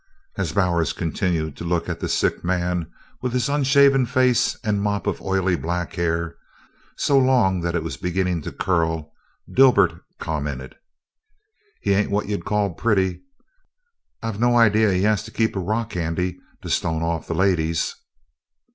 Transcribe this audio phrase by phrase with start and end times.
[0.35, 5.05] As Bowers continued to look at the sick man, with his unshaven face and mop
[5.05, 6.37] of oily black hair,
[6.97, 9.13] so long that it was beginning to curl,
[9.47, 10.73] Dibert commented:
[11.81, 13.21] "He ain't what you'd call pretty
[14.23, 17.93] I've no idee he has to keep a rock handy to stone off the ladies."